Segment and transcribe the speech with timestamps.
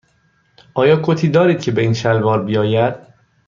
[0.73, 2.95] آیا کتی دارید که به این شلوار بیاید؟